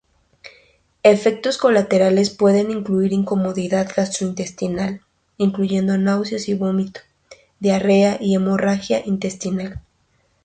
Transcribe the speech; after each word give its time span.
Efectos 1.03 1.59
colaterales 1.59 2.31
pueden 2.31 2.71
incluir 2.71 3.13
incomodidad 3.13 3.87
gastrointestinal, 3.95 5.01
incluyendo 5.37 5.95
náuseas 5.99 6.49
y 6.49 6.55
vómitos, 6.55 7.03
diarrea 7.59 8.17
y 8.19 8.33
hemorragia 8.33 9.03
intestinal. 9.05 9.79